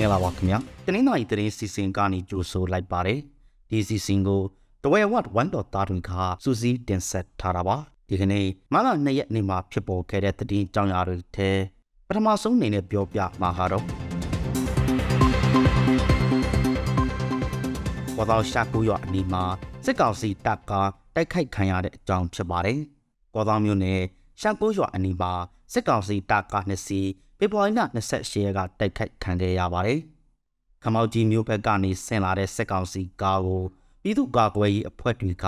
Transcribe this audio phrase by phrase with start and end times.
[0.00, 3.20] ္ဂလာပါခင်ဗျာတနင်္လာရီသတင်းစီစဉ်ကနေကြိုဆိုလိုက်ပါတယ်
[3.70, 4.42] ဒီစီစဉ်ကို
[4.82, 7.76] တဝဲဝတ်1ဒေါ်တာတွင်ခါစူးစီးတင်ဆက်ထားတာပါ
[8.08, 11.50] ဒီကနေ့မလာ2ရက်နေ့မှာဖြစ်ပေါ်ခဲ့တဲ့သတင်းကြောင်းရာတွေထဲ
[12.06, 13.84] ပထမဆုံးအနေနဲ့ပြောပြမှာကတော့
[18.16, 19.44] ဝါတော်ရှာကူရအနီးမှာ
[19.84, 20.72] စစ်ကောင်စီတပ်က
[21.14, 22.80] တိုက်ခိုက်ခံရတဲ့အကြောင်းဖြစ်ပါတယ်
[23.34, 24.00] ကောသောမျိုးနယ်
[24.40, 25.32] ရှာကူရအနီးမှာ
[25.72, 27.08] စစ်ကောင်စီတပ်ကနှစ်စီး
[27.44, 27.80] ဖေဖော်ဝါရီလ
[28.12, 29.98] 28ရက်ကတိုက်ခိုက်ခံခဲ့ရပါတယ်။
[30.82, 33.62] ခမောက်ကြီးမျိုးဘက်ကနေဆင်လာတဲ့စစ်ကောင်စီကားကို
[34.02, 35.46] ပြည်သူ့ကာကွယ်ရေးအဖွဲ့တွေက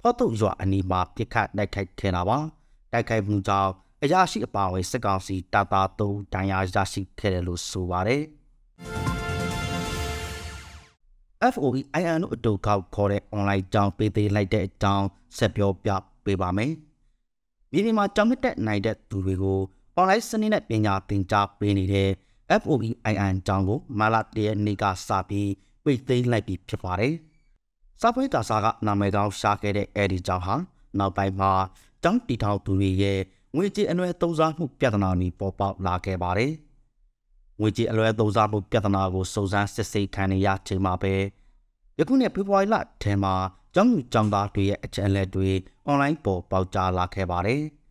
[0.00, 2.38] ဖော့တုတ်ရွာအနီးမှာပစ်ခတ်တိုက်ခိုက်ခဲ့တာပါ။
[2.92, 3.70] တိုက်ခိုက်မှုကြောင့်
[4.02, 6.02] အရာရှိအပါအဝင်စစ်ကောင်စီတပ်သား၃ဒ
[6.38, 8.22] ဏ်ရာရရှိခဲ့တယ်လို့ဆိုပါတယ်။
[11.52, 15.06] FOE IN တို့အတူကောက်ခေါ်တဲ့ online ကြောင်းပေးသေးလိုက်တဲ့အကြောင်း
[15.38, 15.90] ဆက်ပြောပြ
[16.24, 16.72] ပေးပါမယ်။
[17.70, 19.60] မြေပြင်မှာကြောင်းတက်နိုင်တဲ့သူတွေကို
[19.98, 22.10] online စနစ်နဲ့ပညာသင်ကြားပေးနေတဲ့
[22.60, 25.50] FOEIN ကျောင်းကိုမလာတရနေ့ကစပြီး
[25.84, 27.14] ပိတ်သိမ်းလိုက်ပြီးဖြစ်ပါတယ်။
[28.00, 30.56] စာပွဲတာစာကနာမည်ကောင်းရှာခဲ့တဲ့အဲဒီကျောင်းဟာ
[30.98, 31.52] နောက်ပိုင်းမှာ
[32.02, 33.20] ကျောင်းတီထောင်သူတွေရဲ့
[33.56, 36.52] ငွေကြေးအလွဲသုံးစားမှုပြဿနာတွေပေါ်ပေါက်လာခဲ့ပါတယ်။
[37.60, 41.14] ငွေကြေးအလွဲသုံးစားမှုပြဿနာကိုစုံစမ်းစစ်ဆေးခံနေရချိန်မှာပဲ
[41.98, 43.34] ယခုနှစ်ဖေဖော်ဝါရီလထဲမှာ
[43.74, 45.50] ကျောင်းသူကျောင်းသားတွေရဲ့အချက်အလက်တွေ
[45.86, 47.62] အွန်လိုင်းပေါ်ပေါက်ကြားလာခဲ့ပါတယ်။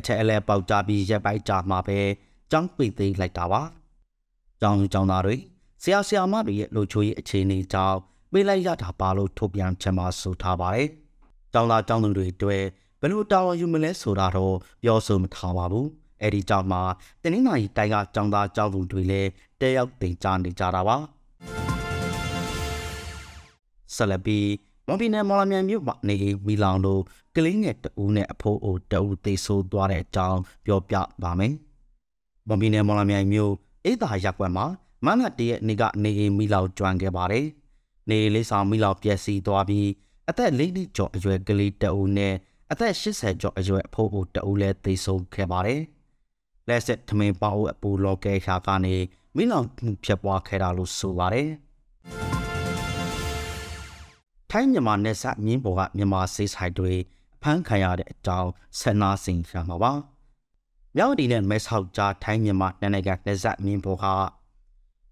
[0.00, 1.98] အချက်အလဲပေါက်ကြပြီးရက်ပိုက်ကြမှာပဲ
[2.50, 3.62] ကြောင်းပိတ်သိမ်းလိုက်တာပါ။
[4.60, 5.36] ကျောင်းကျောင်းသားတွေ
[5.82, 7.96] ဆရာဆရာမတွေရဲ့လူချိုရေးအခြေအနေကြောင့်
[8.32, 10.88] ပေးလိုက်ရတာပါလို့ထုတ်ပြန်ချက်မှာဆိုထားပါတယ်။
[11.52, 12.62] ကျောင်းသားကျောင်းသူတွေတွေ့
[13.00, 15.86] ဘယ်လိုတာဝန်ယူမလဲဆိုတာတော့ပြောဆိုမထားပါဘူး။
[16.22, 16.78] အဲဒီကြောင့်မှ
[17.22, 19.30] တနင်္လာရီတိုင်းကကျောင်းသားကျောင်းသူတွေလည်း
[19.60, 20.96] တဲရောက်တင်ကြနေကြတာပါ။
[23.94, 24.38] ဆလပီ
[24.90, 27.00] မွန်ပြည်နယ်မော်လမြိုင်မြို့မှာနေမီလောင်တို့
[27.36, 31.54] ကလေးငယ်တဦးနဲ့အဖိုးအိုတဦးသေဆုံးသွားတဲ့အကြောင်းပြောပြပါမယ်။
[32.46, 33.52] မွန်ပြည်နယ်မော်လမြိုင်မြို့
[33.84, 34.66] အေးသာရပ်ကွက်မှာ
[35.06, 37.46] မနက်တရက်နေ့ကနေမီလောင်ကျွမ်းခဲ့ပါတယ်။
[38.08, 39.88] နေလေးဆောင်မီလောင်ပျက်စီးသွားပြီး
[40.28, 42.34] အသက်၄နှစ်ကျော်အရွယ်ကလေးတဦးနဲ့
[42.72, 45.80] အသက်80ကျော်အရွယ်အဖိုးအိုတဦးလည်းသေဆုံးခဲ့ပါတယ်။
[46.68, 48.96] လက်ဆက်ထမင်းပေါအပူလော်ကဲရှာကနေ
[49.36, 49.66] မီလောင်
[50.04, 51.50] ဖြစ်ပွားခဲ့တာလို့ဆိုပါတယ်။
[54.52, 56.92] ထိုင်းမြန်မာနယ်စပ်မြင်းပေါ်ကမြန်မာစေးဆိုင်တွေ
[57.42, 59.92] ဖမ်းခံရတဲ့အကြောင်းဆက်နာစင်ရှာမှာပါ။
[60.96, 64.04] မြောက်ဒီနဲ့မဲဆောက်ကြားထိုင်းမြန်မာနိုင်ငံနယ်စပ်မြင်းပေါ်က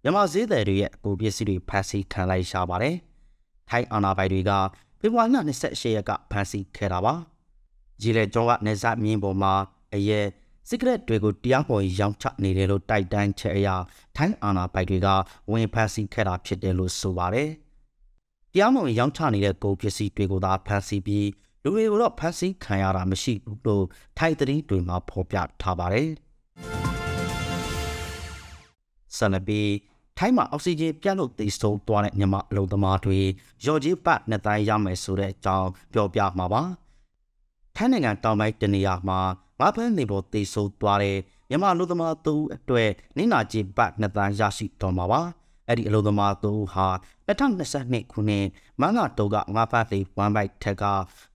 [0.03, 2.97] မြန်မာဈေးသည်တွေရဲ့ကိုပစ္စည်းတွေဖမ်းဆီးခံလိုက်ရပါတယ်။
[3.69, 4.51] ထိုင်းအာဏာပိုင်တွေက
[5.01, 7.15] ဖေဖော်ဝါရီလ28ရက်ကဖမ်းဆီးခဲ့တာပါ။
[8.01, 9.55] ကြီးလေကျောင်းကနယ်စပ်မြင်းပေါ်မှာ
[9.95, 10.27] အရဲ့
[10.69, 13.77] စကရက်တွေကိုတရားပေါ်ရောင်းချနေတယ်လို့တိုက်တန်းချက်အရာ
[14.17, 15.09] ထိုင်းအာဏာပိုင်တွေက
[15.51, 17.51] ဝင်ဖမ်းဆီးခဲ့တာဖြစ်တယ်လို့ဆိုပါတယ်။
[18.55, 21.29] တရားမဝင်ရောင်းချနေတဲ့ကုန်ပစ္စည်းတွေကိုသာဖမ်းဆီးပြီး
[21.63, 23.85] လူတွေကိုတော့ဖမ်းဆီးခံရတာမရှိဘူးလို့
[24.19, 26.09] ထိုက်သတင်းတွေမှာဖော်ပြထားပါတယ်။
[29.17, 29.61] ဆန်နဘီ
[30.19, 33.19] ထိုင်းမှာအောက်ဆီဂျင်ပြတ်လို့သေဆုံးသွားတဲ့မြန်မာအလုံသမားတွေ
[33.67, 36.63] ရော်ကြီးပတ်နှစ်တိုင်းရမယ်ဆိုတဲ့အကြောင်းပြောပြမှာပါ။
[37.77, 39.19] ထိုင်းနိုင်ငံတောင်ပိုင်းတနေရာမှာ
[39.61, 41.17] ငါးဖမ်းနေပေါ်သေဆုံးသွားတဲ့
[41.49, 45.21] မြန်မာလူသမားသူအတွက်နင်းနာကြီးပတ်နှစ်တိုင်းရရှိတော်မှာပါ။
[45.69, 46.87] အဲ့ဒီအလုံသမားသူဟာ
[47.29, 48.47] 2022ခုနှစ်
[48.81, 50.85] မန်လာတုံးကငါးဖတ်လေးဝမ်ဘိုက်ထက်က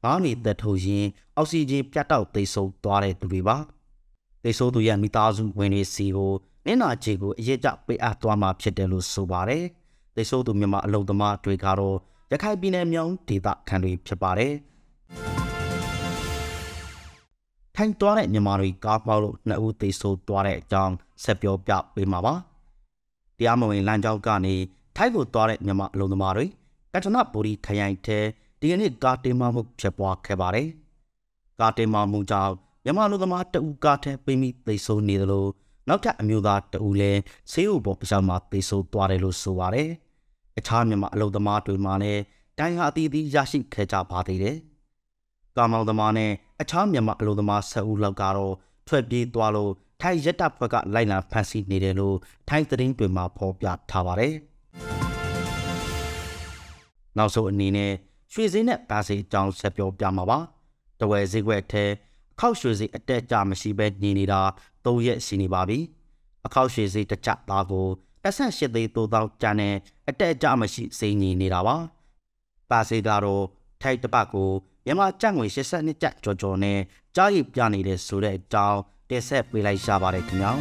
[0.04, 3.58] ငါးနေသက်ထုတ်ရင်းအောက်ဆီဂျင်ပြတ်တောက်သိဆုံးသွားတဲ့သူတွေပါ
[4.44, 6.34] သိဆုံးသူရဲ့မိသားစုဝင်တွေစီကို
[6.66, 9.64] နင်းနာချေကိုအရေးကြပေးအပ်သွားမှာဖြစ်တယ်လို့ဆိုပါတယ်
[10.16, 11.98] သိဆုံးသူမြန်မာအလုံသမားတွေကတော့
[12.32, 14.54] ရခိုင်ပြည်နယ်မြောင်းဒေသခံတွေဖြစ်ပါတယ်
[17.76, 22.34] ထိုင်သွားတဲ့မြန်မာတွေကားပေါက်လို့နှစ်ဦးသေဆုံးသွားတဲ့အကြောင်းဆက်ပြောပြပေးမှာပါ
[23.38, 24.56] တရားမဝင်လမ်းကြောင်းကနေ
[24.96, 26.46] ထိုက်ကိုသွားတဲ့မြန်မာအလုံသမားတွေ
[26.94, 28.20] ကတနပူရီခရိုင်ထဲ
[28.60, 30.68] ဒီကနေ့ကားတင်မမှုဖြစ်ပွားခဲ့ပါတယ်။
[31.60, 32.54] ကားတင်မမှုကြောင့်
[32.84, 35.50] မြန်မာလူသမားတဦးကားထဲပိမိသိဆုံးနေတယ်လို့
[35.88, 37.20] နောက်ထပ်အမျိုးသားတဦးလည်း
[37.52, 39.90] ဆေးဥပေါ်ပျောက်မှာသိဆုံးသွားတယ်လို့ဆိုပါတယ်။
[40.58, 42.22] အခြားမြန်မာအလုံသမားတွေမှလည်း
[42.60, 44.58] တိုင်းဟာအသီးသီးရရှိခဲ့ကြပါသေးတယ်။
[45.56, 46.32] ကာမောင်သမားနဲ့
[46.62, 48.54] အခြားမြန်မာအလုံသမား၁၀ဦးလောက်ကတော့
[48.88, 49.72] ထွက်ပြေးသွားလို့
[50.06, 52.18] ထိုင်းရက်တပ်ဖွဲ့ကလိုက်လံဖမ်းဆီးနေတယ်လို့
[52.50, 54.34] ထိုင်းသတင်းတွေမှာဖော်ပြထားပါတယ်။
[57.18, 57.92] နောက်ဆုံးအနေနဲ့
[58.34, 60.40] ရွှေစင်းနဲ့ပါစီအကြောင်းဆက်ပြောပြမှာပါ။
[61.00, 61.86] တဝယ်ဈေးကွက်ထဲ
[62.34, 64.42] အခောက်ရွှေစည်းအတက်ကြမရှိဘဲနေနေတာ
[64.86, 65.80] ၃ရက်ရှိနေပါပြီ။
[66.46, 67.88] အခောက်ရွှေစည်းတစ်ချက်သားကို
[68.24, 69.76] 18သိန်းသို့သောကျန်တဲ့
[70.10, 71.76] အတက်ကြမရှိစိန်ညီနေတာပါ။
[72.70, 73.46] ပါစီကတော့
[73.82, 74.50] ထိုက်တပတ်ကို
[74.86, 76.80] မြန်မာကျပ်ငွေ82ကျပ်ကျော်ကျော်နဲ့
[77.16, 78.80] ကြားရည်ပြနေတဲ့ဆိုတဲ့အကြောင်း
[79.10, 80.52] တင်ဆက်ပေးလိုက်ရပါတယ်ခင်ဗျာ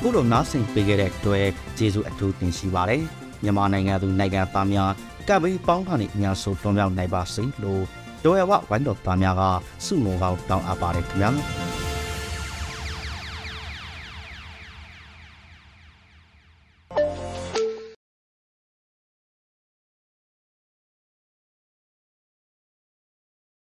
[0.00, 1.46] ခုလိုနားဆင်ပေးခဲ့တဲ့အတွက်
[1.78, 3.02] ကျေးဇူးအထူးတင်ရှိပါတယ်
[3.42, 4.90] မြန်မာနိုင်ငံသူနိုင်ငံသားများ
[5.28, 7.82] ကပ်ပြီးပေါင်းကနေအများဆုံးတွန်းမြောက်နိုင်ပါစေလို့
[8.24, 9.42] ဒေါ်ရဝဝိုင်းတော်သားများက
[9.84, 11.30] စုမုံကောင်းတောင်းအပ်ပါတယ်ခင်ဗျာ